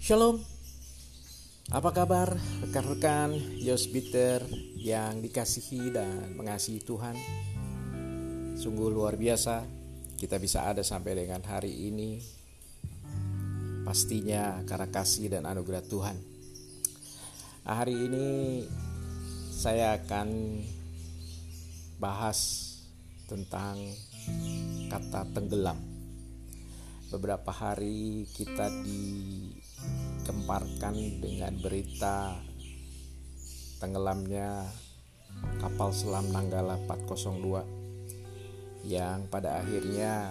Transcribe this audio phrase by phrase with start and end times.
[0.00, 0.40] Shalom.
[1.68, 2.32] Apa kabar
[2.64, 4.40] rekan-rekan Yosbiter
[4.80, 7.12] yang dikasihi dan mengasihi Tuhan?
[8.56, 9.68] Sungguh luar biasa
[10.16, 12.16] kita bisa ada sampai dengan hari ini.
[13.84, 16.16] Pastinya karena kasih dan anugerah Tuhan.
[17.68, 18.28] Nah, Hari ini
[19.52, 20.28] saya akan
[22.00, 22.72] bahas
[23.28, 23.76] tentang
[24.88, 25.89] kata tenggelam
[27.10, 28.70] beberapa hari kita
[30.22, 32.38] dikemparkan dengan berita
[33.82, 34.70] tenggelamnya
[35.58, 40.30] kapal selam Nanggala 402 yang pada akhirnya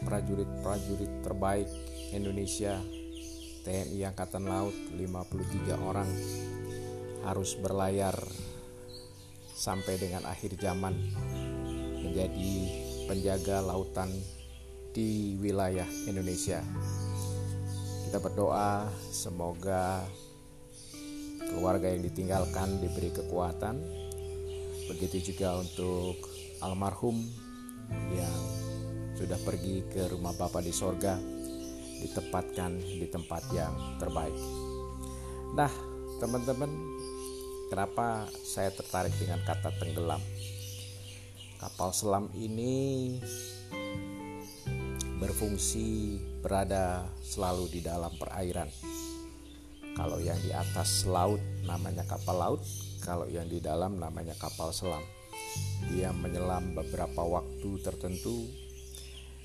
[0.00, 1.68] prajurit-prajurit terbaik
[2.16, 2.80] Indonesia
[3.68, 6.08] TNI Angkatan Laut 53 orang
[7.28, 8.16] harus berlayar
[9.52, 10.96] sampai dengan akhir zaman
[12.00, 12.52] menjadi
[13.04, 14.37] penjaga lautan
[14.98, 16.58] di wilayah Indonesia.
[18.02, 20.02] Kita berdoa semoga
[21.38, 23.78] keluarga yang ditinggalkan diberi kekuatan.
[24.90, 26.18] Begitu juga untuk
[26.66, 27.14] almarhum
[28.10, 28.38] yang
[29.14, 31.14] sudah pergi ke rumah Bapa di sorga
[32.02, 34.34] ditempatkan di tempat yang terbaik.
[35.54, 35.70] Nah,
[36.18, 36.74] teman-teman,
[37.70, 40.22] kenapa saya tertarik dengan kata tenggelam?
[41.58, 43.18] Kapal selam ini
[45.18, 48.70] berfungsi berada selalu di dalam perairan.
[49.98, 52.62] Kalau yang di atas laut namanya kapal laut,
[53.02, 55.02] kalau yang di dalam namanya kapal selam.
[55.90, 58.46] Dia menyelam beberapa waktu tertentu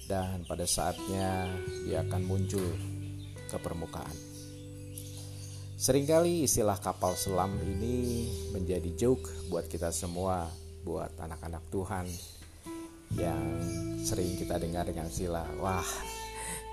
[0.06, 1.50] dan pada saatnya
[1.86, 2.66] dia akan muncul
[3.50, 4.14] ke permukaan.
[5.80, 10.48] Seringkali istilah kapal selam ini menjadi joke buat kita semua,
[10.86, 12.08] buat anak-anak Tuhan
[13.18, 13.62] yang
[14.04, 15.86] sering kita dengar dengan sila wah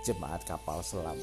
[0.03, 1.17] jemaat kapal selam.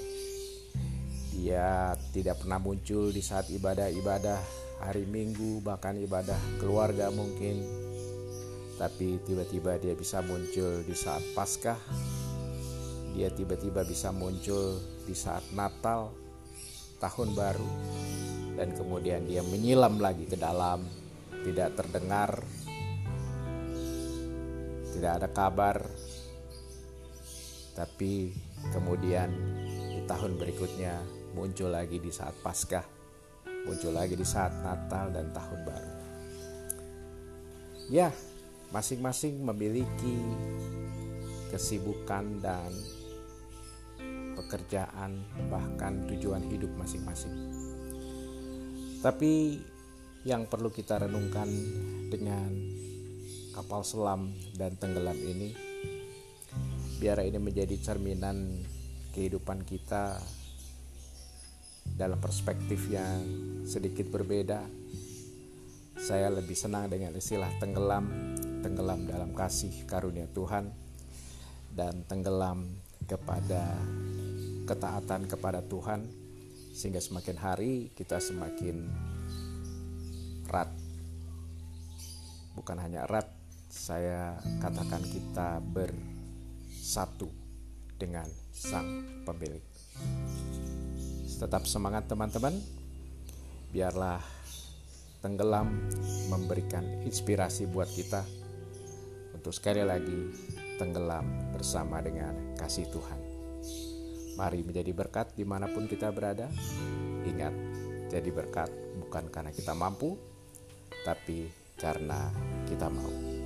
[1.37, 4.41] Dia tidak pernah muncul di saat ibadah-ibadah
[4.81, 7.61] hari minggu bahkan ibadah keluarga mungkin.
[8.77, 11.77] Tapi tiba-tiba dia bisa muncul di saat paskah.
[13.17, 16.13] Dia tiba-tiba bisa muncul di saat Natal
[17.01, 17.69] tahun baru.
[18.57, 20.85] Dan kemudian dia menyilam lagi ke dalam
[21.45, 22.41] tidak terdengar
[24.97, 25.77] tidak ada kabar.
[27.77, 28.33] Tapi
[28.73, 29.29] kemudian
[29.93, 30.97] di tahun berikutnya
[31.37, 32.97] muncul lagi di saat Paskah
[33.67, 35.91] muncul lagi di saat Natal dan tahun baru.
[37.91, 38.09] Ya
[38.71, 40.15] masing-masing memiliki
[41.51, 42.71] kesibukan dan
[44.39, 47.35] pekerjaan bahkan tujuan hidup masing-masing.
[49.03, 49.59] Tapi
[50.23, 51.47] yang perlu kita renungkan
[52.07, 52.49] dengan
[53.57, 55.49] kapal selam dan tenggelam ini
[57.01, 58.61] biar ini menjadi cerminan
[59.17, 60.21] kehidupan kita
[61.97, 63.25] dalam perspektif yang
[63.65, 64.61] sedikit berbeda.
[65.97, 70.69] Saya lebih senang dengan istilah tenggelam tenggelam dalam kasih karunia Tuhan
[71.73, 72.61] dan tenggelam
[73.09, 73.73] kepada
[74.69, 76.05] ketaatan kepada Tuhan
[76.77, 78.85] sehingga semakin hari kita semakin
[80.45, 80.69] erat.
[82.53, 83.36] Bukan hanya erat
[83.77, 87.29] saya katakan kita bersatu
[87.93, 89.61] dengan sang pemilik.
[91.37, 92.57] Tetap semangat teman-teman.
[93.69, 94.17] Biarlah
[95.21, 95.69] tenggelam
[96.33, 98.25] memberikan inspirasi buat kita
[99.37, 100.33] untuk sekali lagi
[100.81, 103.21] tenggelam bersama dengan kasih Tuhan.
[104.37, 106.49] Mari menjadi berkat di mana pun kita berada.
[107.25, 107.53] Ingat,
[108.09, 110.17] jadi berkat bukan karena kita mampu,
[111.05, 112.33] tapi karena
[112.65, 113.36] kita mau.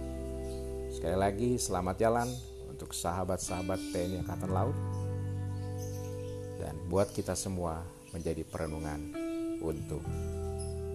[1.01, 2.29] Sekali lagi selamat jalan
[2.69, 4.77] untuk sahabat-sahabat TNI Angkatan Laut
[6.61, 7.81] dan buat kita semua
[8.13, 9.09] menjadi perenungan
[9.65, 10.05] untuk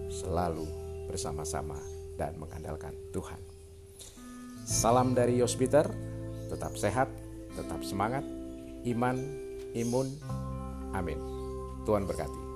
[0.07, 0.63] selalu
[1.11, 1.75] bersama-sama
[2.15, 3.35] dan mengandalkan Tuhan.
[4.63, 5.91] Salam dari Yosbiter,
[6.55, 7.11] tetap sehat,
[7.59, 8.23] tetap semangat,
[8.87, 9.19] iman,
[9.75, 10.07] imun,
[10.95, 11.19] amin.
[11.83, 12.46] Tuhan berkati.